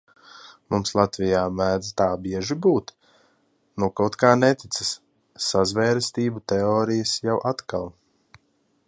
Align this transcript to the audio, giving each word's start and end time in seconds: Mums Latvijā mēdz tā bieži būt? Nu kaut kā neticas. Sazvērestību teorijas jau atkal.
Mums 0.75 0.91
Latvijā 0.99 1.41
mēdz 1.57 1.89
tā 2.01 2.07
bieži 2.23 2.57
būt? 2.67 2.89
Nu 3.83 3.91
kaut 4.01 4.19
kā 4.25 4.33
neticas. 4.45 4.91
Sazvērestību 5.51 6.45
teorijas 6.53 7.17
jau 7.31 7.37
atkal. 7.53 7.91